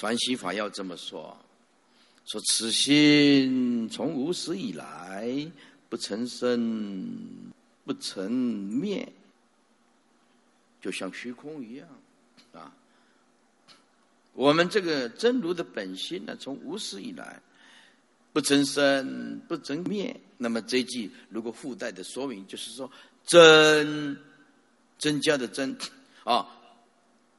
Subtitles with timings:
[0.00, 1.36] 传习法要这么说：
[2.24, 5.52] 说此心从无始以来
[5.90, 7.52] 不曾生，
[7.84, 9.06] 不曾灭，
[10.80, 11.86] 就像虚空一样
[12.54, 12.72] 啊。
[14.32, 17.38] 我们这个真如的本心呢，从无始以来
[18.32, 20.18] 不增生，不增灭。
[20.38, 22.90] 那么这句如果附带的说明，就是说
[23.26, 24.16] 增
[24.96, 25.76] 增加的增
[26.24, 26.48] 啊，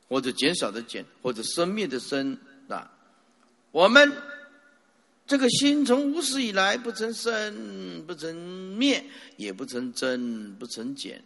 [0.07, 2.37] 或者减少的减，或者生灭的生
[2.71, 2.92] 啊。
[3.71, 4.11] 我们
[5.28, 8.36] 这个心从无始以来不曾生，不曾
[8.78, 9.04] 灭，
[9.38, 11.24] 也不曾增，不曾减。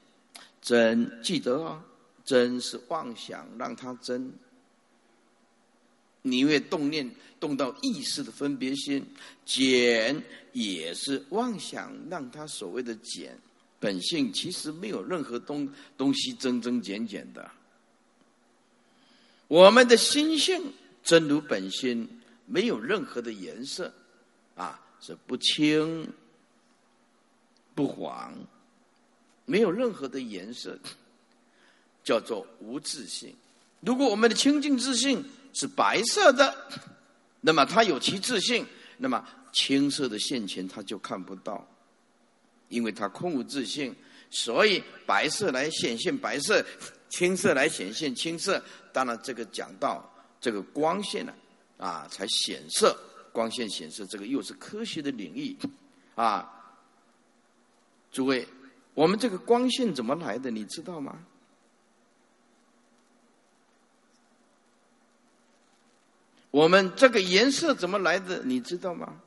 [0.62, 1.84] 增记得啊，
[2.24, 4.34] 增是妄想，让它增。
[6.22, 7.08] 你越动念
[7.40, 9.06] 动到意识的分别心，
[9.46, 13.38] 减也是妄想，让他所谓的减
[13.80, 17.52] 本性，其实没有任何东东西增增减减的。
[19.48, 20.74] 我们的心性
[21.06, 23.94] 真如本心，没有任何的颜色，
[24.56, 26.12] 啊，是不清
[27.76, 28.34] 不黄，
[29.46, 30.78] 没有任何的颜色，
[32.04, 33.34] 叫做无自性。
[33.82, 36.54] 如果我们的清净自性，是白色的，
[37.40, 38.66] 那么它有其自性，
[38.98, 41.68] 那么青色的现前它就看不到，
[42.68, 43.96] 因为它空无自性，
[44.32, 46.66] 所以白色来显现白色，
[47.10, 48.60] 青色来显现青色。
[48.92, 50.12] 当然，这个讲到
[50.46, 51.34] 这个光线呢，
[51.80, 52.96] 啊，才显色，
[53.34, 55.58] 光线显色，这个又是科学的领域，
[56.14, 56.78] 啊，
[58.12, 58.48] 诸位，
[58.94, 60.52] 我们这个光线怎么来的？
[60.52, 61.18] 你知道吗？
[66.52, 68.44] 我们这个颜色怎么来的？
[68.44, 69.20] 你知道吗？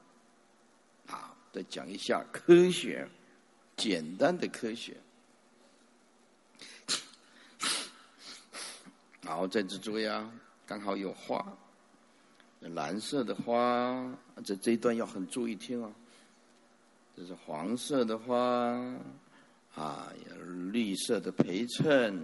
[1.08, 3.08] 好，再讲一下科学，
[3.76, 4.96] 简单的科学。
[9.24, 10.32] 好，在这注意啊，
[10.68, 11.42] 刚好有花，
[12.60, 15.90] 蓝色的花，这这一段要很注意听哦。
[17.16, 18.36] 这是黄色的花，
[19.74, 20.36] 啊，有
[20.70, 22.22] 绿色的陪衬，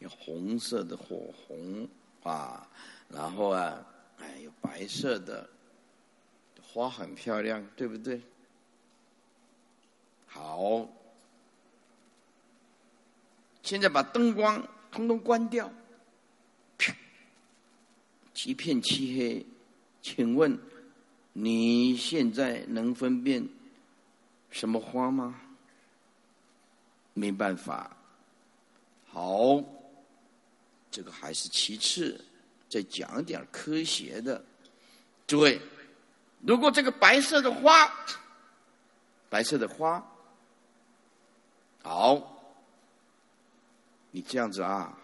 [0.00, 1.88] 有红色的火红
[2.24, 2.68] 啊，
[3.08, 3.86] 然后啊。
[4.22, 5.48] 哎，有白色的
[6.62, 8.20] 花很漂亮，对不对？
[10.26, 10.86] 好，
[13.62, 15.72] 现在把灯光通通关掉，
[18.48, 19.44] 一片漆黑。
[20.00, 20.58] 请问
[21.32, 23.46] 你现在能分辨
[24.50, 25.40] 什么花吗？
[27.12, 27.96] 没办法。
[29.08, 29.62] 好，
[30.90, 32.24] 这个还是其次。
[32.68, 34.44] 再讲点科学的，
[35.26, 35.60] 诸位，
[36.40, 37.92] 如果这个白色的花，
[39.28, 40.00] 白色的花，
[41.82, 42.54] 好，
[44.12, 44.96] 你这样子啊，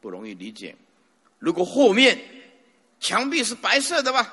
[0.00, 0.76] 不容易理解。
[1.40, 2.16] 如果后面
[3.00, 4.32] 墙壁是白色的吧，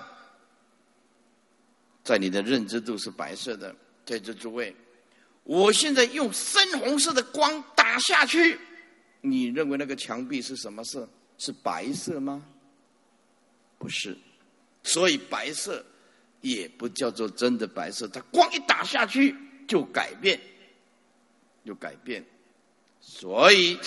[2.03, 4.75] 在你的认知度是白色的，在这诸位，
[5.43, 8.59] 我现在用深红色的光打下去，
[9.21, 11.07] 你认为那个墙壁是什么色？
[11.37, 12.45] 是白色吗？
[13.77, 14.17] 不是，
[14.83, 15.85] 所以白色
[16.41, 18.07] 也不叫做真的白色。
[18.07, 19.35] 它光一打下去
[19.67, 20.39] 就改变，
[21.65, 22.25] 就改变。
[23.01, 23.77] 所以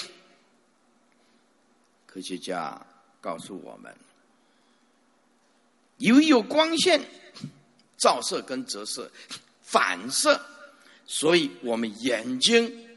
[2.05, 2.81] 科学家
[3.21, 3.97] 告诉我们，
[5.99, 7.01] 由于有光线
[7.97, 9.11] 照射跟折射、
[9.63, 10.41] 反射，
[11.07, 12.89] 所以我们眼睛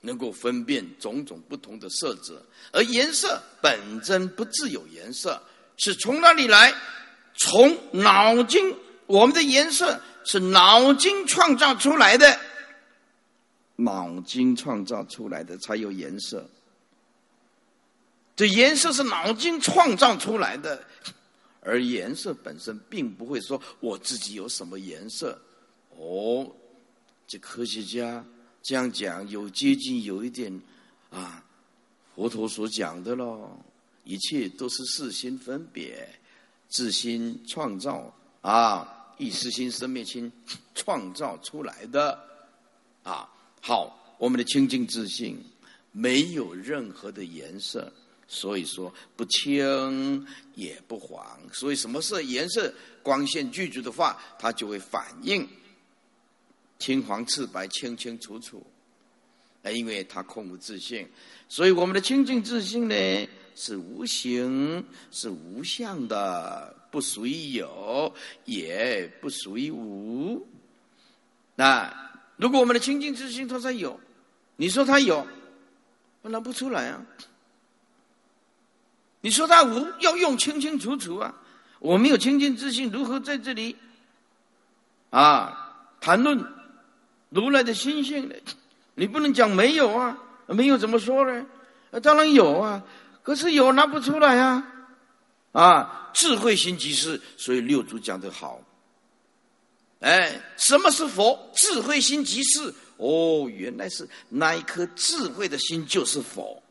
[0.00, 5.42] 能够分辨种种不同的色泽，而颜色本真不自有颜色。
[5.76, 6.74] 是从哪里来？
[7.36, 12.38] 从脑筋，我们的颜色是脑筋创造出来的，
[13.76, 16.46] 脑筋创造出来的才有颜色。
[18.36, 20.84] 这颜色是脑筋创造出来的，
[21.60, 25.40] 而颜色本身并不会说我自己有什么颜色。
[25.96, 26.50] 哦，
[27.26, 28.24] 这科学家
[28.62, 30.60] 这样讲，有接近有一点
[31.10, 31.44] 啊，
[32.14, 33.58] 佛陀所讲的喽。
[34.04, 36.08] 一切都是四心分别，
[36.68, 40.32] 自心创造啊，意识心、生命心
[40.74, 42.18] 创造出来的
[43.02, 43.28] 啊。
[43.60, 45.38] 好，我们的清净自信
[45.92, 47.92] 没有任何的颜色，
[48.32, 50.24] 所以说不青
[50.54, 51.26] 也不黄。
[51.52, 52.72] 所以什么是颜色？
[53.02, 55.48] 光线具足的话，它就会反应
[56.78, 58.64] 青黄赤白，清清楚楚。
[59.62, 61.08] 那因为它空无自性，
[61.48, 62.94] 所以我们的清净自信呢？
[63.56, 70.46] 是无形，是无相的，不属于有，也不属于无。
[71.56, 73.98] 那如果我们的清净之心它在有，
[74.56, 75.26] 你说它有，
[76.20, 77.04] 我拿不出来啊？
[79.20, 81.34] 你说他无，要用清清楚楚啊！
[81.78, 83.76] 我没有清净自信，如何在这里
[85.10, 86.44] 啊谈论
[87.30, 88.34] 如来的心性呢？
[88.94, 91.46] 你不能讲没有啊，没有怎么说呢？
[92.02, 92.82] 当然有啊，
[93.22, 94.66] 可是有拿不出来啊！
[95.52, 98.60] 啊，智慧心即是，所以六祖讲的好。
[100.00, 101.50] 哎，什么是佛？
[101.54, 102.74] 智慧心即是。
[102.98, 106.62] 哦，原来是那一颗智慧的心就是佛，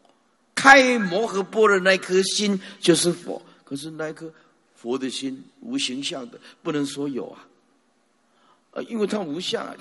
[0.59, 3.41] 开摩诃般的那颗心就是佛。
[3.63, 4.29] 可是那颗
[4.75, 7.47] 佛的心无形象的，不能说有啊，
[8.71, 9.73] 啊，因为它无相啊，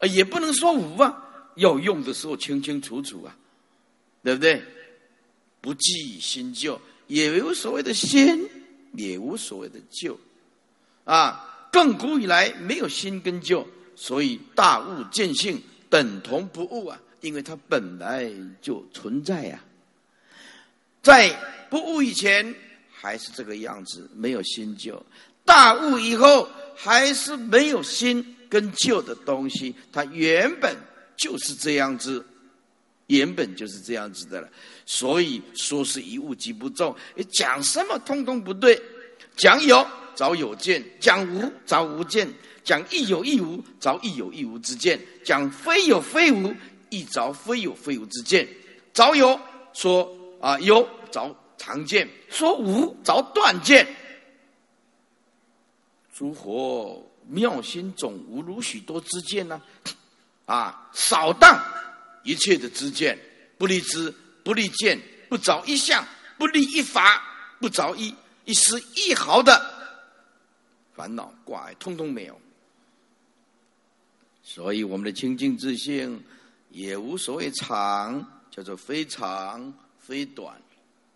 [0.00, 1.16] 啊，也不能说无啊，
[1.54, 3.36] 要用的时候清清楚楚啊，
[4.24, 4.60] 对不对？
[5.60, 8.48] 不记新旧，也无所谓的新，
[8.94, 10.18] 也无所谓的旧，
[11.04, 13.64] 啊，亘古以来没有新跟旧。
[13.94, 18.28] 所以大悟见性等同不悟啊，因为它本来
[18.60, 19.62] 就存在呀。
[21.08, 21.34] 在
[21.70, 22.54] 不悟以前
[22.90, 24.94] 还是这个样子，没有新旧；
[25.42, 26.46] 大悟以后
[26.76, 30.76] 还是没有新跟旧的东西，它原本
[31.16, 32.22] 就是这样子，
[33.06, 34.50] 原本就是这样子的了。
[34.84, 36.94] 所以说是一物即不中，
[37.30, 38.78] 讲什么通通不对，
[39.34, 42.28] 讲有找有见，讲无找无见。
[42.62, 46.54] 讲亦有亦无，找亦有亦无之见；讲非有非无，
[46.90, 48.46] 亦找非有非无之见。
[48.92, 49.40] 找有
[49.72, 50.06] 说
[50.38, 53.86] 啊有，着长剑；说无，着断剑。
[56.14, 59.60] 诸佛妙心总无如许多之见呢？
[60.46, 61.62] 啊，扫荡
[62.24, 63.18] 一切的之见，
[63.56, 64.12] 不立知，
[64.42, 66.04] 不立见，不着一相，
[66.38, 67.22] 不立一法，
[67.60, 68.14] 不着一
[68.44, 69.62] 一丝一毫的
[70.94, 72.40] 烦恼挂碍，通通没有。
[74.42, 76.24] 所以，我们的清净自性
[76.70, 80.58] 也无所谓长，叫做非长非短，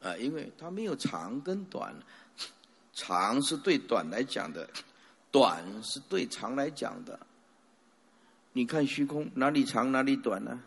[0.03, 1.95] 啊，因为它没有长跟短，
[2.93, 4.69] 长是对短来讲的，
[5.31, 7.19] 短是对长来讲的。
[8.53, 10.61] 你看虚空哪里长哪里短呢？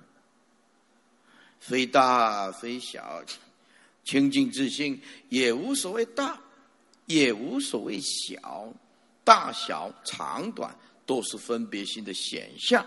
[1.59, 3.23] 非大非小，
[4.03, 4.99] 清净自性
[5.29, 6.39] 也无所谓大，
[7.05, 8.73] 也无所谓小，
[9.23, 10.75] 大小长短。
[11.07, 12.83] 都是分别心的显象，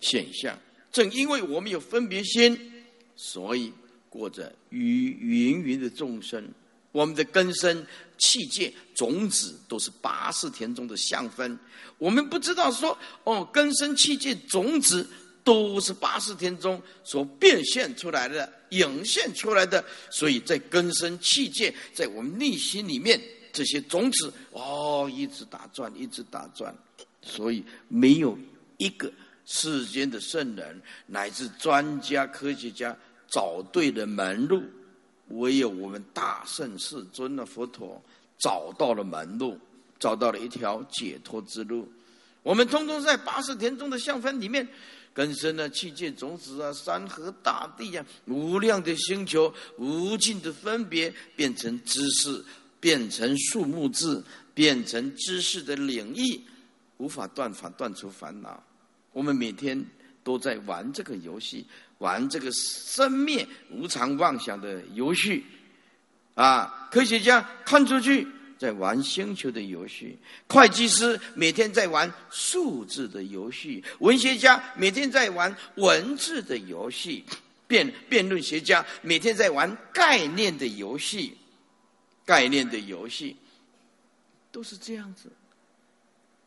[0.00, 0.58] 显象。
[0.90, 2.82] 正因为我们有分别心，
[3.14, 3.70] 所以
[4.14, 5.10] 过着与
[5.50, 6.48] 芸芸的众生。
[6.92, 7.84] 我们的根生
[8.16, 11.58] 器界种子都是八世田中的相分。
[11.98, 15.04] 我们不知道说，哦，根生器界种子
[15.42, 19.84] 都是八世田中所变现出来的、涌现出来的。
[20.08, 23.20] 所以在根生器界，在我们内心里面，
[23.52, 26.72] 这些种子哦，一直打转，一直打转。
[27.22, 28.38] 所以没有
[28.76, 29.12] 一个
[29.44, 32.96] 世间的圣人乃至专家科学家
[33.34, 34.62] 找对了门路，
[35.30, 38.00] 唯有我们大圣世尊的佛陀
[38.38, 39.58] 找到了门路，
[39.98, 41.90] 找到了一条解脱之路。
[42.44, 44.68] 我们通通在八十田中的相分里面，
[45.12, 52.44] 根深了七界种子啊，山河大地啊，无量的星球，无尽的分别，变成知识，
[52.78, 54.22] 变成树木字，
[54.54, 56.40] 变成知识的领域。
[56.98, 58.62] 无法断烦，断除烦恼。
[59.10, 59.84] 我们每天
[60.22, 61.66] 都在玩这个游戏，
[61.98, 65.44] 玩这个生灭无常妄想的游戏。
[66.34, 68.26] 啊，科学家看出去
[68.58, 77.24] 在玩星球的游戏，会计师每天在玩数字的游戏，文学家每天在玩文字的游戏，
[77.66, 81.36] 辩辩论学家每天在玩概念的游戏，
[82.24, 83.36] 概念的游戏
[84.50, 85.30] 都是这样子。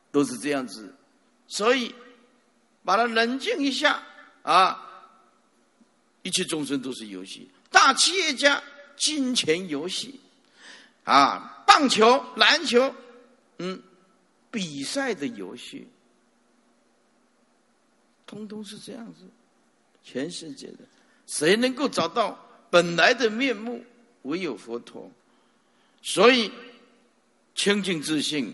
[0.10, 0.96] 都是这样子，
[1.48, 1.94] 所以
[2.84, 4.02] 把它冷静一下
[4.42, 4.87] 啊！
[6.28, 8.62] 一切众生都是游戏，大企业家
[8.98, 10.20] 金钱游戏
[11.06, 12.94] 啊，棒球、篮球，
[13.60, 13.82] 嗯，
[14.52, 15.88] 比赛的游戏，
[18.26, 19.22] 通通是这样子。
[20.04, 20.80] 全世界的
[21.28, 22.38] 谁能够找到
[22.70, 23.86] 本来的面目？
[24.24, 25.10] 唯有佛陀。
[26.02, 26.52] 所以
[27.56, 28.54] 清净自信。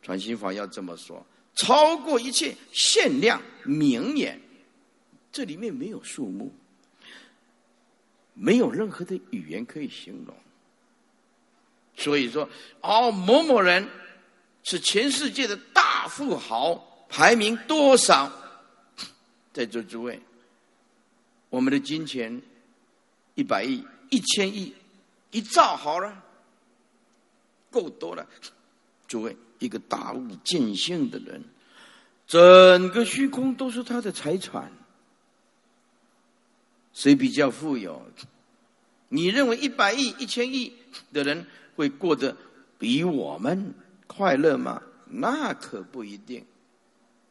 [0.00, 4.40] 传心法要这么说，超过一切限量名言，
[5.32, 6.54] 这里面没有数目，
[8.38, 10.34] 没有任何的语言可以形容。
[11.96, 12.48] 所以说，
[12.80, 13.88] 哦，某某人
[14.62, 18.30] 是全世界的大富豪，排名多少？
[19.52, 20.20] 在座诸位，
[21.50, 22.40] 我们的金钱
[23.34, 24.72] 一百亿、一千亿、
[25.32, 26.22] 一兆好了，
[27.70, 28.26] 够多了，
[29.06, 29.36] 诸位。
[29.58, 31.42] 一个大悟见性的人，
[32.28, 34.70] 整个虚空都是他的财产。
[36.98, 38.04] 谁比较富有？
[39.08, 40.74] 你认为一百亿、一千亿
[41.12, 42.36] 的人会过得
[42.76, 43.72] 比我们
[44.08, 44.82] 快乐吗？
[45.06, 46.44] 那可不一定，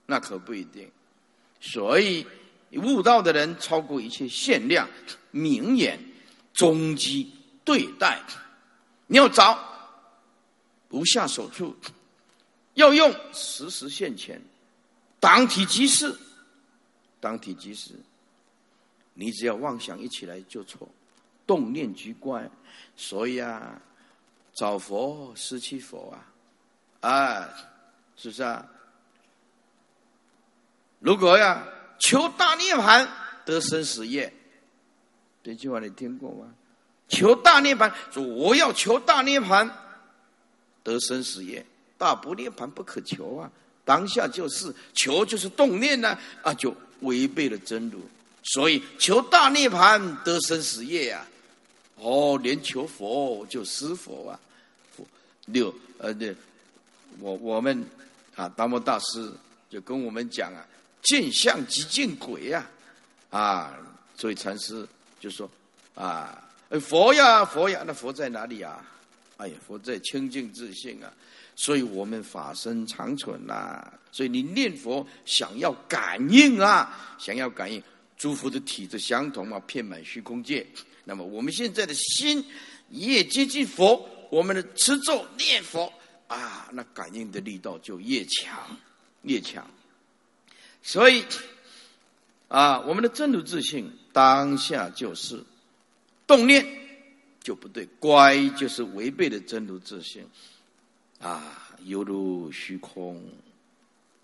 [0.05, 0.89] 那可不一定。
[1.59, 2.25] 所以
[2.75, 4.88] 悟道的人超过一切限量、
[5.31, 6.00] 明眼、
[6.53, 7.29] 终极
[7.65, 8.24] 对待。
[9.07, 9.59] 你要找
[10.88, 11.75] 不下手处，
[12.75, 14.41] 要用时时现前，
[15.19, 16.17] 当体即事，
[17.19, 17.91] 当体即事。
[19.19, 20.88] 你只要妄想一起来就错。
[21.47, 22.50] 动念即怪，
[22.95, 23.81] 所以啊，
[24.53, 26.13] 找佛失去佛
[27.01, 27.50] 啊，啊，
[28.15, 28.65] 是不是啊？
[31.00, 31.65] 如果呀，
[32.00, 33.07] 求大涅盘
[33.45, 34.31] 得生死业，
[35.43, 36.53] 这句话你听过吗？
[37.07, 39.71] 求大涅盘，说我要求大涅盘
[40.83, 41.65] 得生死业，
[41.97, 43.50] 大不涅盘不可求啊！
[43.86, 48.01] 当下就是求，就是动念呢，啊，就违背了真如，
[48.53, 51.25] 所以求大涅盘得生死业呀。
[51.95, 54.39] 哦，连求佛就失佛啊！
[55.47, 56.35] 六呃，对，
[57.19, 57.83] 我我们
[58.35, 59.31] 啊，达摩大师
[59.67, 60.63] 就跟我们讲啊，
[61.01, 62.69] 见相即见鬼呀！
[63.31, 63.75] 啊，
[64.15, 64.87] 所以禅师
[65.19, 65.49] 就说
[65.95, 66.39] 啊，
[66.79, 68.85] 佛呀佛呀，那佛在哪里啊？
[69.37, 71.11] 哎呀，佛在清净自性啊！
[71.55, 77.81] 所以我们法身长存呐，所以你念佛想要感应啊，想要感应，
[78.17, 80.65] 诸佛的体质相同嘛，遍满虚空界。
[81.03, 82.43] 那么我们现在的心
[82.89, 85.91] 越接近佛，我们的持咒念佛
[86.27, 88.77] 啊，那感应的力道就越强
[89.21, 89.69] 越强。
[90.81, 91.24] 所以
[92.47, 95.43] 啊，我们的真如自信当下就是
[96.25, 96.65] 动念
[97.41, 100.25] 就不对，乖就是违背了真如自信
[101.19, 103.24] 啊，犹如虚空。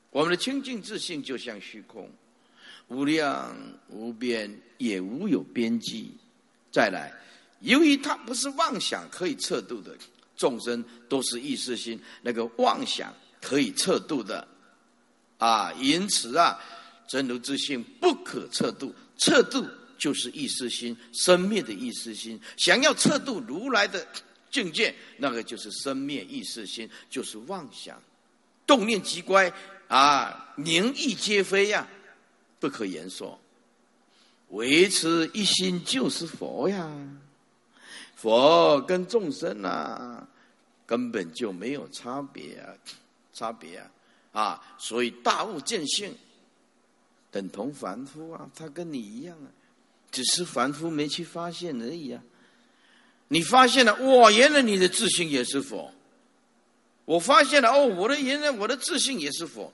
[0.10, 2.10] 我们的清净自信就像虚空，
[2.94, 3.56] 无量
[3.88, 6.12] 无边，也无有边际。
[6.72, 7.12] 再来，
[7.62, 9.98] 由于它不是妄想可以测度的，
[10.38, 14.48] 众生都是意识心，那个妄想可以测度的，
[15.38, 16.60] 啊，因此啊，
[17.08, 19.66] 真如之性不可测度，测度
[19.98, 24.06] 就是意识心生灭的意识心，想要测度如来的
[24.52, 28.02] 境界，那个就是生灭意识心，就是妄想，
[28.66, 29.52] 动念即乖
[29.88, 31.88] 啊，宁意皆非呀，
[32.64, 33.38] 不可言说。
[34.52, 36.90] 维持一心就是佛呀，
[38.16, 40.26] 佛跟众生啊
[40.86, 42.72] 根本就没有差别啊，
[43.34, 43.92] 差别啊
[44.32, 44.76] 啊！
[44.78, 46.16] 所以大悟见性
[47.32, 49.52] 等同凡夫啊，他跟你一样啊，
[50.10, 52.24] 只是凡夫没去发现而已啊。
[53.28, 55.92] 你发现了哇，原来你的自信也是佛。
[57.04, 59.74] 我发现了哦，我的原来我的自信也是佛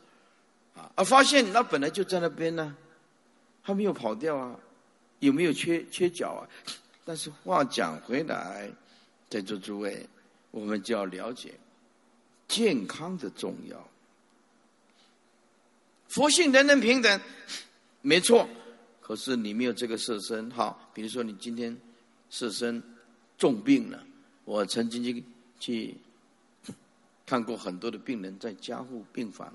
[0.96, 2.76] 啊，发现那本来就在那边呢，
[3.62, 4.60] 还没有跑掉啊。
[5.20, 6.48] 有没有缺缺角啊？
[7.04, 8.72] 但是话讲回来，
[9.30, 10.08] 在座诸位，
[10.52, 11.54] 我们就要了解
[12.48, 13.90] 健康的重要。
[16.08, 17.22] 佛性人人平等，
[18.02, 18.48] 没错。
[19.02, 21.76] 可是你没有这个色身，好，比如说你今天
[22.30, 22.82] 色身
[23.38, 24.02] 重病了，
[24.46, 25.24] 我曾经去
[25.60, 25.98] 去
[27.26, 29.54] 看过很多的病人在加护病房，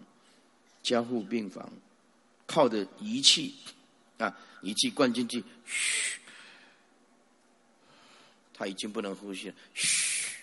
[0.85, 1.69] 加护病房
[2.47, 3.57] 靠着仪器。
[4.17, 4.33] 啊！
[4.63, 6.21] 仪器灌进去，嘘，
[8.55, 10.37] 他已经不能呼吸了，嘘，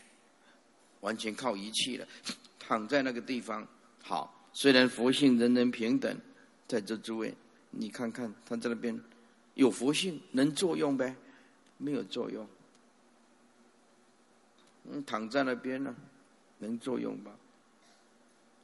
[1.00, 2.06] 完全靠仪器了。
[2.60, 3.66] 躺在那个地方，
[4.04, 6.20] 好，虽然佛性人人平等，
[6.68, 7.34] 在这诸位，
[7.70, 9.00] 你看看他在那边
[9.54, 11.16] 有佛性，能作用呗？
[11.78, 12.46] 没有作用。
[14.92, 15.96] 嗯，躺在那边呢，
[16.58, 17.32] 能作用吧？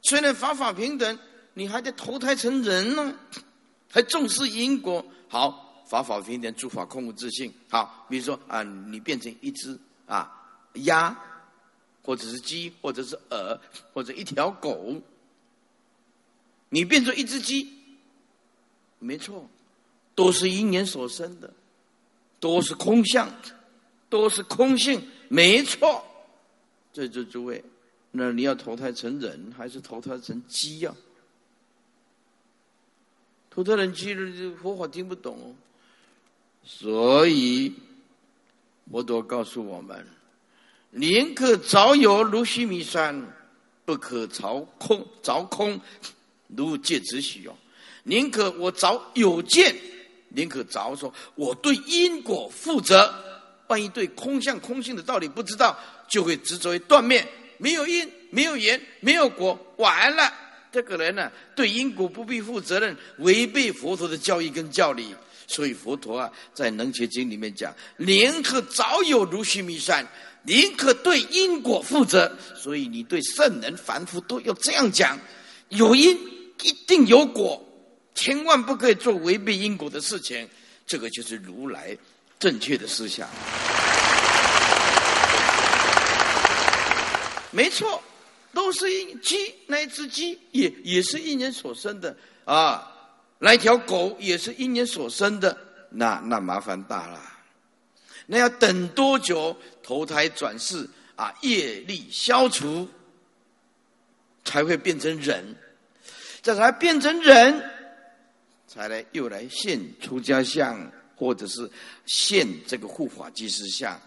[0.02, 1.18] 虽然法法平等，
[1.58, 3.12] 你还得投胎成人呢。
[3.90, 7.52] 还重视因果，好法法平等，诸法空无自性。
[7.68, 10.30] 好，比如说啊，你变成一只啊
[10.74, 11.18] 鸭，
[12.02, 13.60] 或者是鸡，或者是鹅，
[13.92, 15.02] 或者一条狗，
[16.68, 17.66] 你变成一只鸡，
[19.00, 19.48] 没错，
[20.14, 21.52] 都是因缘所生的，
[22.38, 23.28] 都是空相，
[24.08, 26.04] 都是空性，没错。
[26.92, 27.64] 在这诸位，
[28.12, 30.94] 那你要投胎成人，还是投胎成鸡呀？
[33.58, 35.56] 普通人其实佛法听不懂，
[36.62, 37.74] 所以
[38.88, 40.06] 佛陀告诉我们：
[40.92, 43.20] 宁可早有如须弥山，
[43.84, 45.80] 不可凿空凿空
[46.46, 47.56] 如芥子许哦。
[48.04, 49.74] 宁可我早有见，
[50.28, 53.12] 宁可早说我对因果负责。
[53.66, 60.32] 万一对空相空性的道理不知道，就会执着于断灭，没有因，没有缘，没有果，完了。
[60.70, 65.14] 这个人呢，对因果不必负责任，违背佛陀的教义跟教理，
[65.46, 70.06] 所以佛陀啊，在《能切经》里面讲：宁可早有如须弥山，
[70.42, 72.36] 宁可对因果负责。
[72.54, 75.18] 所以你对圣人、凡夫都要这样讲：
[75.70, 76.14] 有因
[76.62, 77.66] 一定有果，
[78.14, 80.48] 千万不可以做违背因果的事情。
[80.86, 81.96] 这个就是如来
[82.38, 83.28] 正确的思想。
[87.50, 88.02] 没错，
[88.58, 92.92] 都是一鸡，那一只鸡也也是一年所生的啊。
[93.38, 95.56] 来条狗也是一年所生的，
[95.90, 97.22] 那那麻烦大了。
[98.26, 101.32] 那要等多久投胎转世啊？
[101.42, 102.88] 业力消除
[104.44, 105.54] 才会变成人，
[106.42, 107.62] 这才变成人，
[108.66, 111.70] 才来又来现出家相，或者是
[112.06, 114.00] 现这个护法居士相，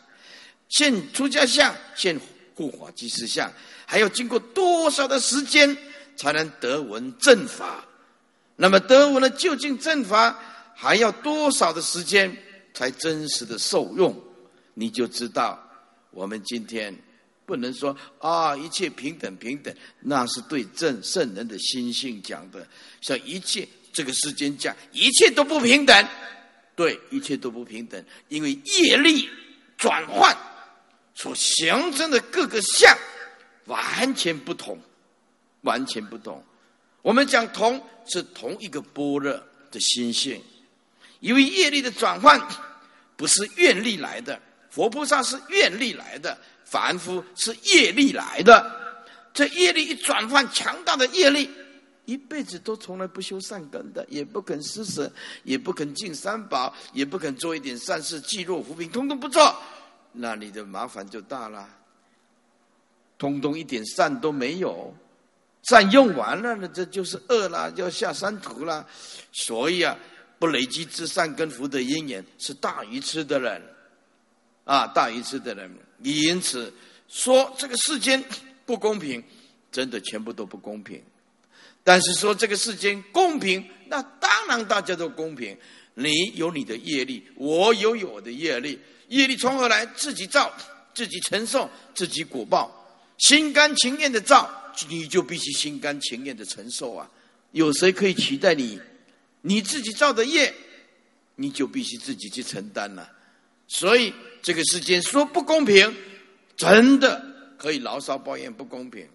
[0.67, 2.19] 现出家相，现
[2.61, 3.51] 护法居士相，
[3.85, 5.75] 还要经过多少的时间
[6.15, 7.83] 才能得闻正法？
[8.55, 10.37] 那么得闻了究竟正法，
[10.75, 12.35] 还要多少的时间
[12.73, 14.15] 才真实的受用？
[14.75, 15.59] 你就知道，
[16.11, 16.95] 我们今天
[17.45, 22.67] 不能说啊，一切平等平等，那是对正圣人的心性讲的。
[23.01, 26.07] 像一切这个世间讲，一切都不平等，
[26.75, 29.27] 对，一切都不平等，因为业力
[29.77, 30.37] 转换
[31.21, 32.97] 所形成的各个相
[33.65, 34.79] 完全不同，
[35.61, 36.43] 完全不同。
[37.03, 39.31] 我们讲同是同一个般若
[39.69, 40.41] 的心性，
[41.19, 42.41] 因为业力的转换
[43.15, 46.35] 不是愿力来的，佛菩萨是愿力来的，
[46.65, 48.79] 凡夫是业力来的。
[49.31, 51.47] 这业力一转换，强大的业力，
[52.05, 55.11] 一辈子都从来不修善根的，也不肯施舍，
[55.43, 59.55] 也不肯进三宝，也不肯做一点善事济弱扶贫，通通不做，
[60.13, 61.69] 那你的麻烦就大了，
[63.17, 64.93] 通通一点善都没有。
[65.63, 68.85] 善用完了，那这就是恶了，要下山途了。
[69.31, 69.95] 所以啊，
[70.39, 73.61] 不累积至善跟福的因缘是大愚痴的人，
[74.65, 75.71] 啊，大愚痴的人。
[75.97, 76.73] 你因此
[77.07, 78.23] 说这个世间
[78.65, 79.23] 不公平，
[79.71, 80.99] 真的全部都不公平。
[81.83, 85.55] 但是说这个世间公平，那当然大家都公平。
[85.93, 89.85] 你有你的业力，我有我的业力，业力从何来？
[89.87, 90.53] 自己造，
[90.93, 92.71] 自己承受，自己果报，
[93.17, 94.57] 心甘情愿的造。
[94.87, 97.11] 你就必须心甘情愿的承受啊！
[97.51, 98.79] 有谁可以取代你？
[99.41, 100.53] 你自己造的业，
[101.35, 103.11] 你就必须自己去承担了。
[103.67, 105.93] 所以这个世间说不公平，
[106.55, 107.21] 真的
[107.57, 109.05] 可以牢骚抱怨不公平；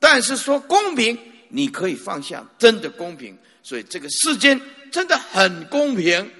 [0.00, 1.16] 但是说公平，
[1.48, 3.38] 你可以放下，真的公平。
[3.64, 4.60] 所以这个世间
[4.92, 6.30] 真的很公平，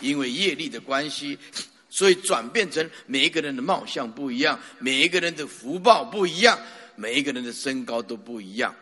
[0.00, 1.38] 因为业力的关系。
[1.90, 6.58] 所以转变成每一个人的貌相不一样，每一个人的福报不一样，
[6.96, 8.74] 每一个人的身高都不一样，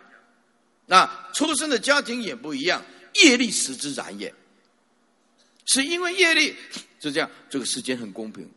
[0.87, 2.83] 那出生的家庭也不一样，
[3.23, 4.33] 业力使之然也。
[5.67, 6.57] 是因为业力
[7.01, 8.51] 是这样，这个世间很公平。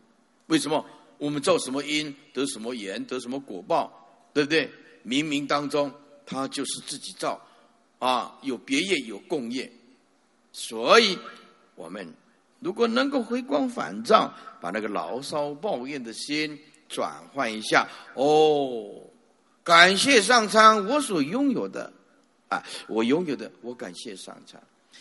[0.48, 0.86] 为什么？
[1.18, 3.92] 我们造什么因得什么缘得什么果报，
[4.34, 4.70] 对不对？
[5.06, 5.92] 冥冥当中，
[6.26, 7.40] 他就是自己造
[8.00, 9.72] 啊，有别业有共业，
[10.52, 11.18] 所以
[11.76, 12.14] 我们。
[12.62, 16.58] 如果能够回光返照，把那个牢骚抱怨的心
[16.90, 19.04] 转换一下，哦，
[19.64, 21.94] 感谢上苍，我所拥有的，
[22.48, 24.60] 啊，我拥有的，我感谢上苍，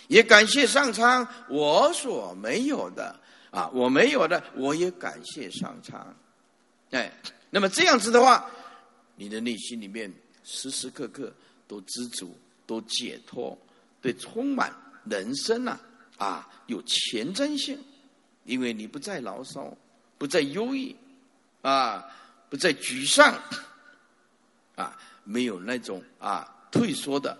[0.09, 3.19] 也感谢上苍，我所没有的，
[3.55, 6.13] 啊，我没有的，我也感谢上苍，
[6.91, 7.13] 哎，
[7.51, 8.51] 那么这样子的话，
[9.15, 10.13] 你的内心里面
[10.43, 11.33] 时时刻刻
[11.69, 12.37] 都知足，
[12.67, 13.57] 都解脱，
[14.03, 15.79] 对，充满人生呐。
[16.17, 17.77] 啊，有前瞻性，
[18.45, 19.77] 因为你不再牢骚，
[20.17, 20.95] 不再忧郁，
[21.61, 22.05] 啊，
[22.49, 23.37] 不再沮丧，
[24.77, 27.37] 啊，没有那种啊退缩的、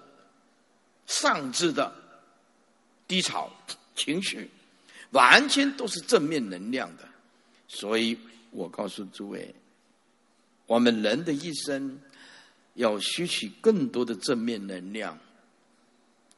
[1.07, 1.93] 丧志的
[3.07, 3.49] 低潮
[3.95, 4.51] 情绪，
[5.15, 7.09] 完全都是正面能量的。
[7.67, 8.17] 所以
[8.51, 9.53] 我告诉诸位，
[10.67, 11.99] 我们人的一生
[12.75, 15.19] 要吸取更多的正面能量。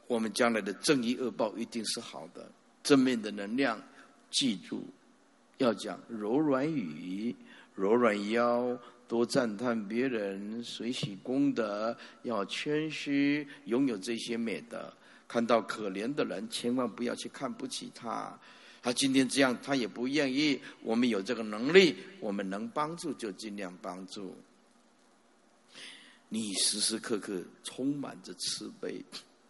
[0.07, 2.49] 我们将来的正义恶报一定是好的，
[2.85, 3.83] 正面的能量，
[4.31, 4.85] 记住，
[5.59, 7.35] 要讲柔软语，
[7.75, 14.93] 柔软腰，多赞叹别人，随喜功德，要谦虚，拥有这些美德。
[15.27, 18.39] 看到可怜的人，千万不要去看不起他。
[18.87, 20.61] 他今天这样，他也不愿意。
[20.81, 24.33] 我们有这个能力，我们能帮助就尽量帮助。
[26.29, 29.05] 你时时刻刻充满着慈悲。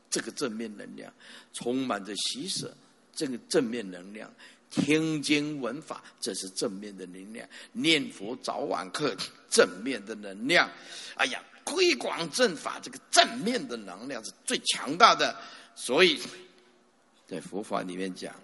[0.08, 1.12] 这个正面能量
[1.52, 2.74] 充满着喜舍，
[3.12, 4.32] 这个正面能量
[4.70, 9.14] 听经闻法，这是正面的能量；念佛早晚课，
[9.50, 10.66] 正面的能量。
[11.14, 15.36] 哎呀，推广正法，这个正面的能量是最强大的。
[15.74, 16.18] 所以
[17.26, 18.34] 在佛法里面讲，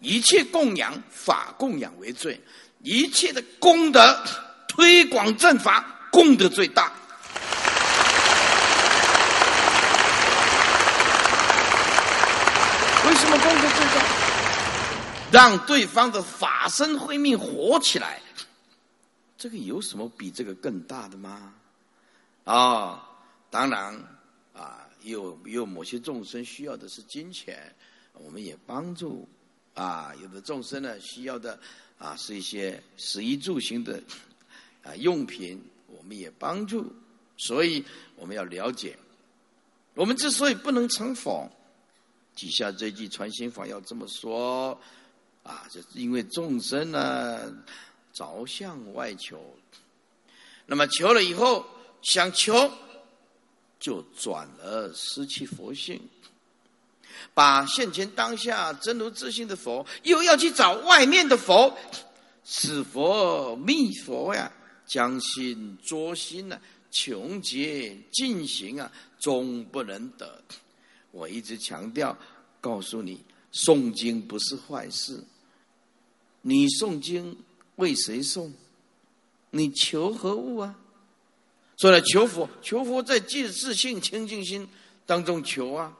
[0.00, 2.40] 一切供养法供养为最，
[2.82, 4.24] 一切的功德
[4.68, 6.92] 推广正法功德最大。
[13.06, 14.04] 为什么功德最大？
[15.32, 18.20] 让对方的法身慧命活起来，
[19.38, 21.54] 这个有什么比这个更大的吗？
[22.44, 23.08] 啊，
[23.48, 23.94] 当然
[24.52, 27.74] 啊，有有某些众生需要的是金钱，
[28.14, 29.28] 我们也帮助
[29.80, 30.12] 啊。
[30.22, 31.58] 有的众生呢需要的
[31.98, 34.02] 啊是一些食衣住行的
[34.82, 36.92] 啊用品，我们也帮助。
[37.36, 37.84] 所以
[38.16, 38.98] 我们要了解，
[39.94, 41.50] 我们之所以不能成佛，
[42.34, 44.78] 底下这句传心法要这么说。
[45.42, 47.50] 啊，就是因为众生呢
[48.12, 49.42] 着向外求，
[50.66, 51.64] 那么求了以后
[52.02, 52.70] 想求，
[53.78, 55.98] 就转而失去佛性，
[57.34, 61.76] 把现前当下真如自信的佛，又要去找外面的佛，
[62.44, 64.52] 是佛密佛呀，
[64.86, 70.42] 将心捉心呢，穷劫进行啊，终不能得。
[71.10, 72.16] 我一直强调，
[72.60, 73.20] 告诉你。
[73.52, 75.24] 诵经不是坏事，
[76.40, 77.36] 你诵经
[77.74, 78.52] 为谁诵？
[79.50, 80.76] 你求何物啊？
[81.76, 84.68] 所以求佛，求佛在自自信清净心
[85.04, 85.92] 当中求啊，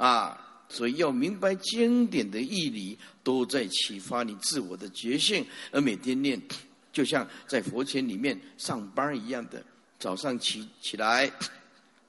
[0.00, 0.46] 啊！
[0.68, 6.40] 所以要明白经典的义理，都在启发你自我的觉性，而每天念，
[6.92, 9.62] 就像在佛前里面上班一样的，
[9.98, 11.30] 早上起起来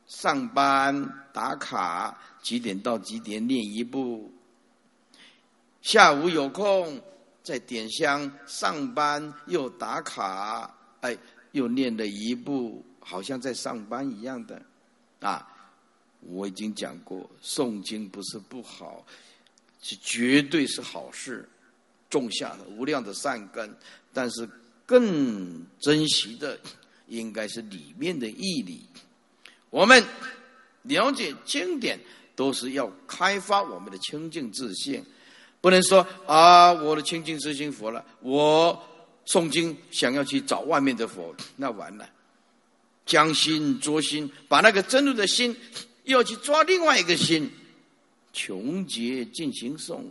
[0.07, 2.17] 上班打卡。
[2.41, 4.31] 几点到几点念一部？
[5.83, 6.99] 下午有空
[7.43, 11.15] 再点香上班又打卡，哎，
[11.51, 14.59] 又念了一部，好像在上班一样的。
[15.19, 15.50] 啊，
[16.21, 19.05] 我已经讲过，诵经不是不好，
[19.81, 21.47] 是绝对是好事，
[22.09, 23.75] 种下了无量的善根。
[24.13, 24.47] 但是
[24.85, 26.59] 更珍惜的，
[27.07, 28.85] 应该是里面的义理。
[29.69, 30.03] 我们
[30.83, 31.99] 了解经典。
[32.33, 35.03] 都是要开发我们的清净自信，
[35.59, 38.81] 不能说啊，我的清净自信佛了，我
[39.27, 42.09] 诵经想要去找外面的佛，那完了，
[43.05, 45.55] 将心捉心，把那个真如的心
[46.03, 47.49] 要去抓另外一个心，
[48.33, 50.03] 穷劫尽行诵，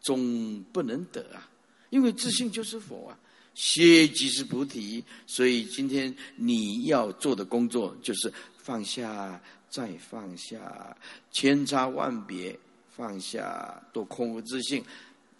[0.00, 1.48] 终不能得啊！
[1.90, 3.18] 因为自信就是佛啊，
[3.54, 9.40] 歇即是菩提，所以今天你要做的工作就是放下。
[9.68, 10.96] 再放下，
[11.32, 12.58] 千差万别，
[12.96, 14.82] 放下都空无自信，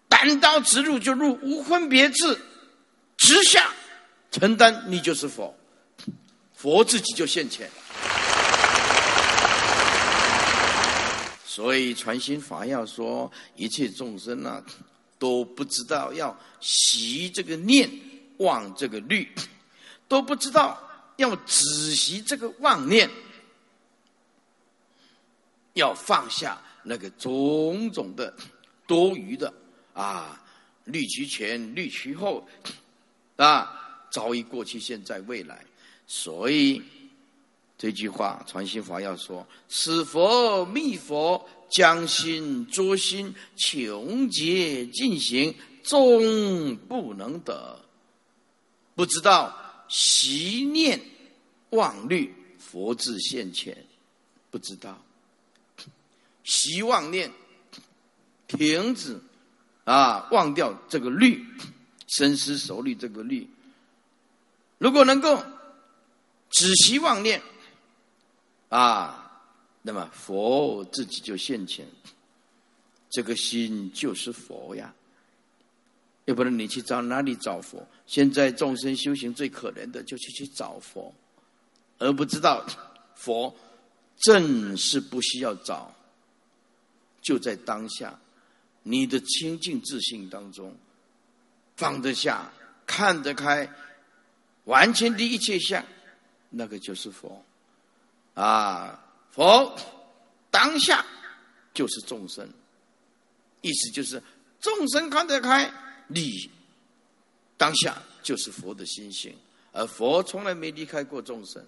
[0.07, 2.37] 单刀直入就入无分别智，
[3.15, 3.73] 直下
[4.29, 5.55] 承担，你就是佛，
[6.53, 7.67] 佛自己就现前。
[11.57, 14.63] 所以传心法要说，一切众生啊，
[15.17, 17.89] 都不知道要习这个念，
[18.37, 19.27] 忘这个虑，
[20.07, 20.79] 都不知道
[21.15, 23.09] 要止习这个妄念。
[25.73, 28.31] 要放下那个种种的
[28.85, 29.51] 多余的
[29.93, 30.39] 啊，
[30.85, 32.47] 虑其前，虑其后
[33.35, 35.65] 啊，早已过去，现在未来。
[36.05, 36.83] 所以
[37.77, 47.79] 这句话传心法要说：此佛密佛，将心捉心，穷劫尽行，终不能得。
[48.95, 49.55] 不知道
[49.87, 50.99] 习念
[51.69, 53.85] 妄虑，佛智现前，
[54.49, 54.99] 不知道。
[56.43, 57.31] 习妄念，
[58.47, 59.19] 停止
[59.83, 61.45] 啊，忘掉这个虑，
[62.07, 63.47] 深思熟虑这个虑。
[64.79, 65.43] 如果能够
[66.49, 67.41] 只希望念
[68.69, 69.41] 啊，
[69.81, 71.85] 那么佛自己就现前，
[73.09, 74.93] 这个心就是佛呀。
[76.25, 77.87] 要不然你去找哪里找佛？
[78.05, 81.13] 现在众生修行最可怜的，就是去找佛，
[81.99, 82.65] 而不知道
[83.15, 83.55] 佛
[84.17, 85.95] 正是不需要找。
[87.21, 88.19] 就在当下，
[88.83, 90.75] 你的清净自信当中，
[91.77, 92.51] 放得下、
[92.85, 93.69] 看得开、
[94.65, 95.85] 完全的一切相，
[96.49, 97.43] 那个就是佛
[98.37, 99.03] 啊！
[99.31, 99.75] 佛
[100.51, 101.05] 当下
[101.73, 102.47] 就是众生，
[103.61, 104.21] 意思就是
[104.61, 105.71] 众生看得开，
[106.07, 106.49] 你
[107.57, 109.35] 当下就是佛的心性，
[109.71, 111.63] 而佛从来没离开过众生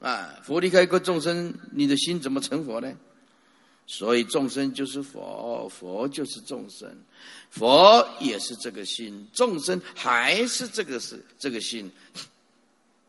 [0.00, 0.34] 啊！
[0.42, 2.92] 佛离开过众生，你的心怎么成佛呢？
[3.86, 6.94] 所以众生就是佛，佛就是众生，
[7.50, 11.90] 佛也是这个心，众生还是这个是这个心。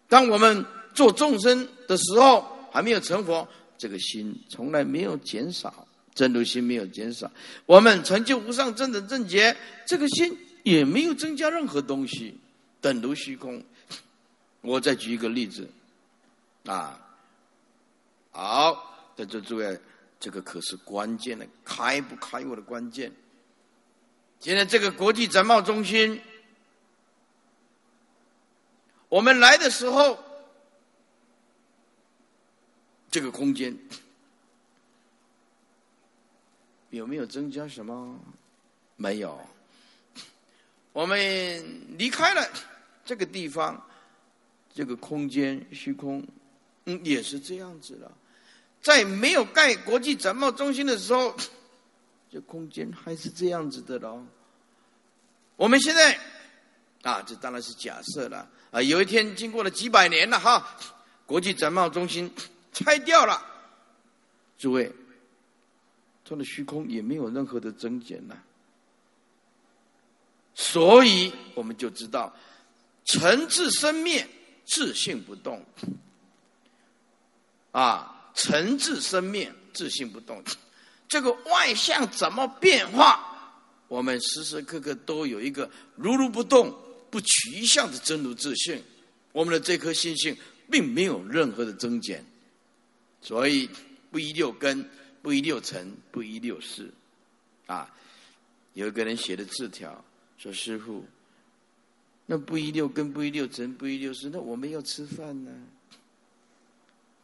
[0.07, 7.31] 当我们做众生的时候还没有成佛，这个心从来没有减少，真如心没有减少。
[7.65, 9.55] 我们成就无上正等正觉，
[9.85, 12.37] 这个心也没有增加任何东西，
[12.81, 13.63] 等如虚空。
[14.61, 15.69] 我再举一个例子，
[16.65, 16.99] 啊，
[18.31, 19.79] 好，在这诸位，
[20.19, 23.11] 这个可是关键的，开不开悟的关键。
[24.41, 26.21] 现在这个国际展贸中心，
[29.07, 30.17] 我们来的时候，
[33.09, 33.77] 这个空间
[36.89, 38.19] 有没有增加什么？
[38.95, 39.39] 没有。
[40.93, 42.47] 我们离开了
[43.05, 43.85] 这个地方。
[44.71, 46.25] 这个空间虚空，
[46.85, 48.09] 嗯，也是这样子了。
[48.81, 51.35] 在没有盖国际展贸中心的时候，
[52.31, 54.23] 这空间还是这样子的喽。
[55.57, 56.17] 我们现在
[57.01, 58.81] 啊，这当然是假设了啊。
[58.81, 60.77] 有一天，经过了几百年了哈，
[61.25, 62.31] 国际展贸中心
[62.71, 63.45] 拆掉了，
[64.57, 64.91] 诸位，
[66.25, 68.43] 它的虚空也没有任何的增减了。
[70.53, 72.35] 所以我们就知道，
[73.05, 74.27] 尘自生灭。
[74.71, 75.65] 自性不动，
[77.71, 80.43] 啊，尘自生灭，自性不动。
[81.07, 83.65] 这个外相怎么变化？
[83.87, 86.71] 我们时时刻刻都有一个如如不动、
[87.09, 88.79] 不取相的真如自性。
[89.31, 90.37] 我们的这颗心性
[90.69, 92.23] 并没有任何的增减，
[93.21, 93.69] 所以
[94.11, 94.87] 不一六根，
[95.21, 96.91] 不一六尘，不一六事。
[97.65, 97.93] 啊，
[98.73, 100.03] 有一个人写的字条
[100.37, 101.05] 说：“师傅。”
[102.31, 105.51] 那不一六根不一六尘不一六事，那我们要吃饭呢？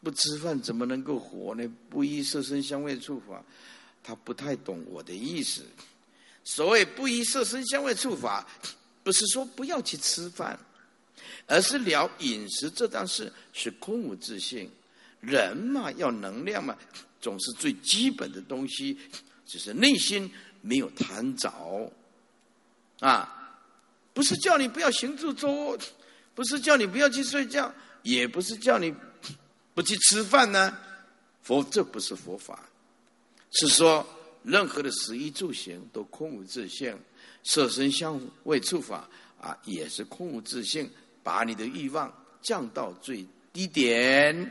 [0.01, 1.71] 不吃饭怎么能够活呢？
[1.89, 3.43] 不依色身香味触法，
[4.03, 5.63] 他不太懂我的意思。
[6.43, 8.47] 所谓不依色身香味触法，
[9.03, 10.59] 不是说不要去吃饭，
[11.45, 14.69] 而是聊饮食这档事是空无自性。
[15.25, 16.77] 人嘛，要能量嘛，
[17.19, 18.97] 总是最基本的东西，
[19.45, 21.51] 只是内心没有贪着
[22.99, 23.31] 啊。
[24.13, 25.77] 不是叫你不要行住坐卧，
[26.33, 28.93] 不是叫你不要去睡觉，也不是叫你
[29.73, 30.77] 不去吃饭呢。
[31.41, 32.67] 佛这不是佛法，
[33.51, 34.07] 是说
[34.41, 36.97] 任何的食衣住行都空无自性，
[37.43, 39.07] 色身相位触法
[39.39, 40.89] 啊也是空无自性，
[41.21, 42.11] 把你的欲望
[42.41, 44.49] 降到最低点，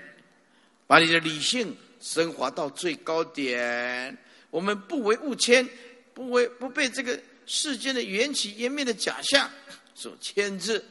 [0.86, 4.16] 把你的理性升华到最高点。
[4.50, 5.68] 我们不为物牵，
[6.12, 7.20] 不为不被这个。
[7.46, 9.50] 世间的缘起缘灭的假象
[9.94, 10.82] 所牵制，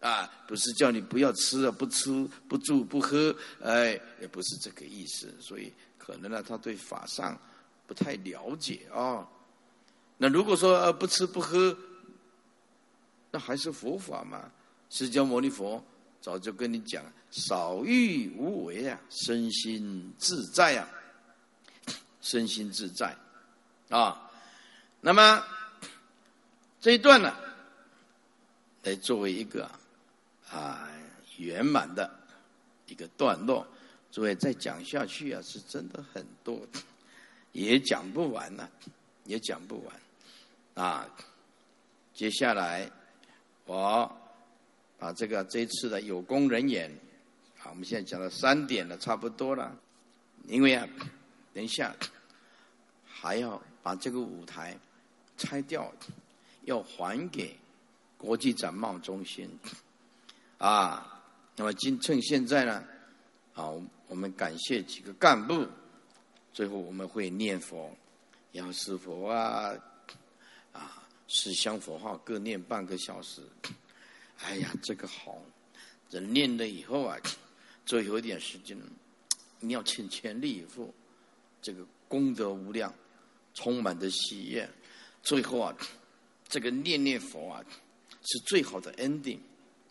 [0.00, 5.34] 啊，不是叫你不要吃啊，不吃不住不喝，哎，也不是这个意思。
[5.40, 7.40] 所以可能呢，他对法上
[7.86, 9.26] 不太了解啊。
[10.18, 11.74] 那如果说不吃不喝，
[13.30, 14.52] 那还是佛法嘛？
[14.90, 15.82] 释迦牟尼佛
[16.22, 20.88] 早就跟你讲，少欲无为啊，身心自在啊，
[22.22, 23.14] 身心自在
[23.90, 24.30] 啊。
[25.02, 25.44] 那么。
[26.80, 27.32] 这一段呢，
[28.82, 29.70] 来作为一个
[30.50, 30.90] 啊
[31.36, 32.10] 圆满的
[32.88, 33.64] 一个段落，
[34.10, 36.60] 诸位再讲下去啊，是真的很多，
[37.52, 38.68] 也讲不完呢，
[39.26, 41.08] 也讲不完啊。
[42.12, 42.90] 接下来
[43.64, 44.10] 我
[45.02, 46.88] 啊这个这次的有功人员，
[47.58, 49.76] 好，我们现在讲到三点了，差不多了，
[50.46, 50.86] 因为啊，
[51.52, 51.92] 等一下
[53.04, 54.78] 还要把这个舞台
[55.36, 55.92] 拆掉。
[56.64, 57.56] 要还给
[58.16, 59.50] 国际展贸中心
[60.58, 61.20] 啊！
[61.56, 62.84] 那么今趁现在呢，
[63.52, 65.66] 好，我们感谢几个干部。
[66.52, 67.92] 最后我们会念佛，
[68.52, 69.74] 要师佛啊
[70.70, 73.42] 啊，十香佛号各念半个小时。
[74.44, 75.42] 哎呀，这个好，
[76.10, 77.16] 人念了以后啊，
[77.86, 78.76] 最后一点时间，
[79.60, 80.92] 你要请全力以赴，
[81.60, 82.92] 这个功德无量，
[83.54, 84.68] 充满的喜悦。
[85.22, 85.76] 最后啊。
[86.48, 87.64] 这个念念佛啊，
[88.22, 89.38] 是最好的 ending，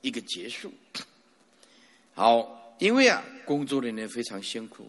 [0.02, 0.72] 一个结束。
[2.14, 4.88] 好，因为啊，工作人员非常辛苦。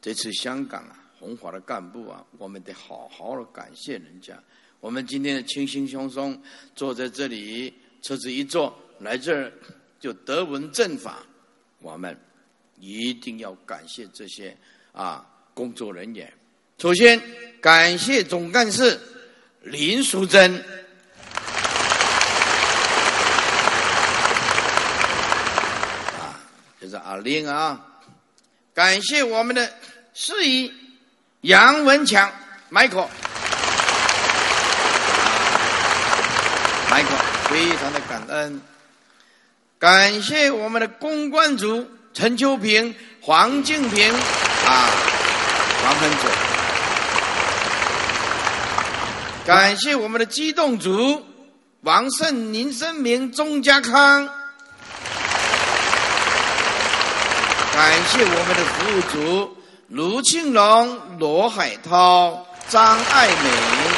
[0.00, 4.42] 这次香港啊，红华的干部啊，我们得好好的感谢人家。
[4.84, 6.38] 我们今天轻轻松松
[6.76, 9.50] 坐在这里，车子一坐来这儿
[9.98, 11.24] 就得闻正法，
[11.80, 12.14] 我们
[12.78, 14.54] 一定要感谢这些
[14.92, 16.30] 啊工作人员。
[16.76, 17.18] 首先
[17.62, 19.00] 感谢总干事。
[19.62, 20.54] 林淑珍，
[26.18, 26.36] 啊，
[26.78, 28.02] 就是阿玲啊，
[28.74, 29.72] 感谢我们的
[30.12, 30.70] 司仪
[31.40, 32.30] 杨文强
[32.70, 33.08] Michael
[36.94, 37.10] 来一个
[37.48, 38.60] 非常的感恩，
[39.80, 44.88] 感谢我们的公关组陈秋平、黄静平啊，
[45.82, 46.28] 黄分组。
[49.44, 51.20] 感谢我们的机动组
[51.80, 54.28] 王胜、林生明、钟家康。
[57.72, 59.56] 感谢我们的服务组
[59.88, 63.93] 卢庆龙、罗海涛、张爱美。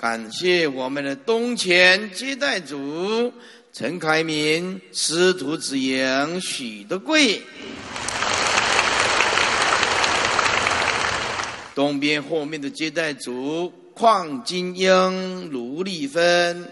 [0.00, 3.30] 感谢我们的东前接待组
[3.70, 7.42] 陈开明、师徒子营、许德贵。
[11.74, 16.66] 东边后面的接待组邝金英、卢丽芬。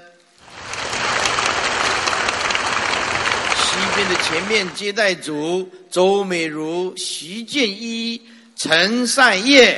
[3.55, 8.23] 西边的前面接待组周美如、徐建一、
[8.57, 9.75] 陈善业；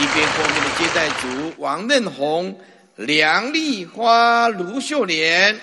[0.00, 2.58] 一边后面的接待组王嫩红、
[2.96, 5.54] 梁丽花、卢秀莲；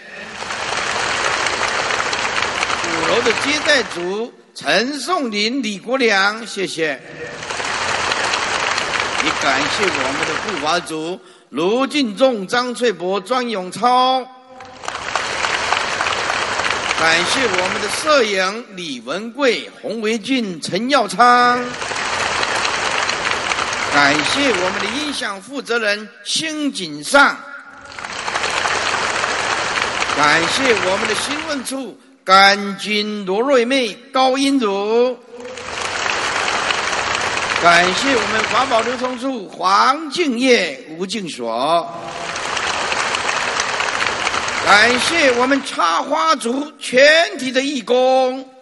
[2.84, 7.02] 五楼的接待组陈颂林、李国良，谢谢。
[9.24, 11.20] 也感谢我们的护法组
[11.50, 14.20] 卢敬仲、张翠柏、庄永超。
[17.00, 21.60] 感谢我们的摄影李文贵、洪维俊、陈耀昌。
[23.94, 27.38] 感谢我们的音响负责人辛锦上。
[30.16, 35.18] 感谢我们的新闻处甘君、罗瑞妹、高英组。
[37.62, 41.88] 感谢我们华宝流通处黄敬业、吴静所。
[44.66, 48.57] 感谢我们插花组全体的义工。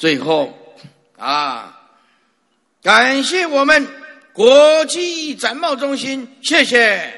[0.00, 0.50] 最后，
[1.18, 1.78] 啊，
[2.82, 3.86] 感谢我们
[4.32, 7.12] 国际展贸中心，谢谢。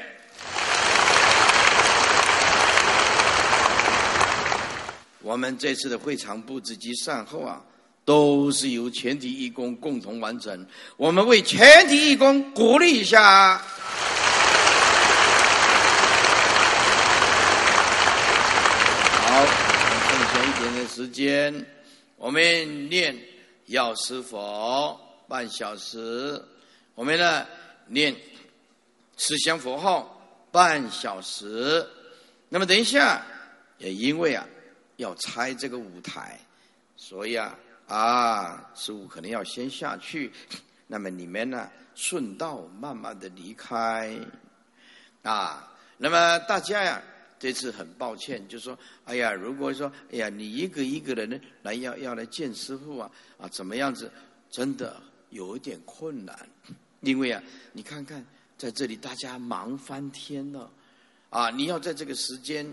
[5.21, 7.61] 我们这次的会场布置及善后啊。
[8.05, 10.67] 都是由全体义工共同完成，
[10.97, 13.57] 我们为全体义工鼓励一下。
[19.21, 19.45] 好，
[20.09, 21.65] 剩下一点点时间，
[22.23, 23.13] 我们念
[23.65, 26.41] 药师佛半小时，
[26.95, 27.45] 我们呢
[27.87, 28.15] 念
[29.17, 31.85] 持香佛号半小时。
[32.47, 33.21] 那么等一下，
[33.77, 34.47] 也因为啊
[34.95, 36.39] 要拆这个舞台，
[36.95, 37.59] 所以啊。
[37.87, 40.31] 啊，师傅可能要先下去，
[40.87, 44.17] 那么你们呢顺道慢慢的离开，
[45.23, 47.03] 啊，那么大家呀
[47.43, 54.09] 这次很抱歉，就说，哎呀，如果说，哎呀，你一个一个人呢来要要来见师傅啊，啊，怎么样子，
[54.49, 54.95] 真的
[55.29, 56.49] 有一点困难，
[57.01, 58.25] 因为啊，你看看
[58.57, 60.71] 在这里大家忙翻天了，
[61.29, 62.65] 啊，你要在这个时间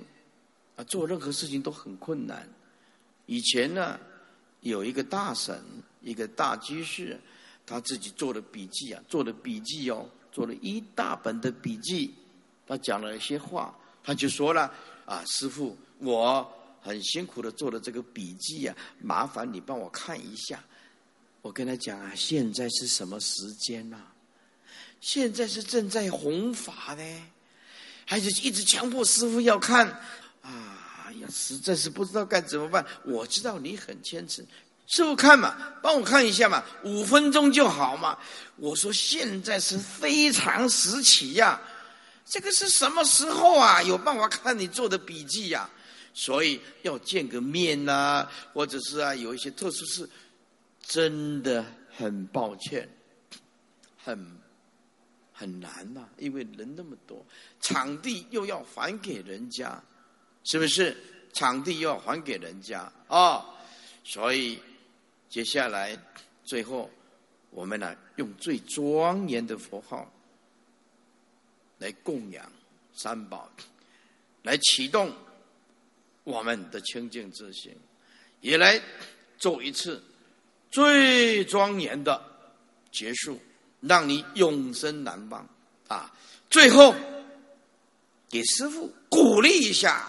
[0.77, 2.49] 啊做任何事情都很困难，
[3.27, 3.99] 以前呢。
[4.63, 5.59] 有一个大神，
[6.03, 7.19] 一个大居士，
[7.65, 12.15] 他自己做的笔记啊，做的笔记哦，做了一大本的笔记。
[12.67, 13.75] 他讲了一些话，
[14.11, 14.69] 他就说了
[15.07, 20.61] ：“啊，师傅，我很辛苦的做了这个笔记啊，麻烦你帮我看一下。”
[21.43, 23.99] 我跟他讲啊，现在是什么时间呐？
[25.01, 27.23] 现在是正在弘法呢，
[28.05, 29.87] 还是一直强迫师傅要看
[30.43, 31.07] 啊？
[31.07, 32.85] 哎呀，实在是不知道该怎么办。
[33.05, 34.45] 我知道你很虔诚，
[34.89, 38.19] 师傅看嘛，帮我看一下嘛，五分钟就好嘛。
[38.57, 41.61] 我说现在是非常时期呀，
[42.31, 43.83] 这个是什么时候啊？
[43.83, 45.69] 有办法看你做的笔记呀？
[46.15, 50.09] 所以要见个面呐，或者是啊，有一些特殊事，
[50.81, 51.65] 真的
[51.97, 52.89] 很抱歉，
[53.97, 54.39] 很
[55.33, 57.25] 很难呐，因为人那么多，
[57.61, 59.83] 场地又要还给人家。
[60.43, 60.97] 是不是
[61.35, 63.45] 场地又要还给人家啊？
[64.03, 64.59] 所以
[65.29, 65.97] 接下来
[66.45, 66.91] 最后
[67.51, 70.11] 我们呢，用最庄严的佛号
[71.81, 72.51] 来供养
[72.95, 73.51] 三宝，
[74.45, 75.13] 来启动
[76.23, 77.75] 我们的清净之心，
[78.41, 78.81] 也来
[79.39, 80.01] 做一次
[80.71, 82.23] 最庄严的
[82.93, 83.41] 结束，
[83.81, 85.45] 让你永生难忘
[85.89, 86.15] 啊！
[86.49, 86.95] 最后
[88.29, 90.09] 给师傅鼓励一下。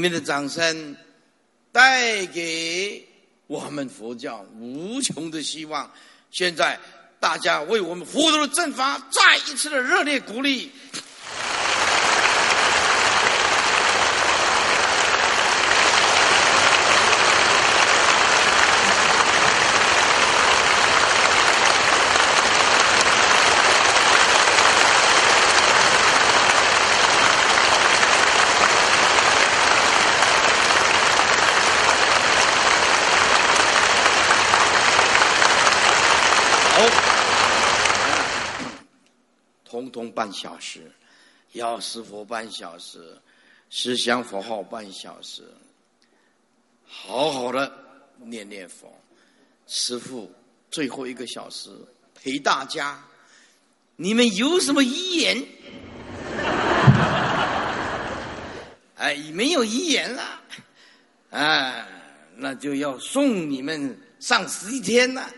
[0.00, 0.96] 们的掌声
[1.70, 3.06] 带给
[3.46, 5.88] 我们佛教无穷的希望。
[6.30, 6.78] 现在
[7.20, 10.70] 大家为我们佛陀的正法再一次的热烈鼓励。
[39.70, 40.92] 通通半小时，
[41.52, 43.18] 药师佛半小时，
[43.70, 45.42] 十香佛号半小时，
[46.86, 47.72] 好好的
[48.18, 48.94] 念念佛。
[49.66, 50.30] 师傅
[50.70, 51.70] 最后一个小时
[52.14, 53.02] 陪大家，
[53.96, 55.38] 你们有什么遗言？
[58.96, 60.38] 哎，没有遗言了，
[61.30, 61.86] 哎，
[62.36, 65.30] 那就要送你们上十一天了。